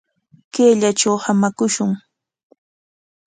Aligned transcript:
Kayllatraw 0.53 1.17
hamakushun. 1.25 1.91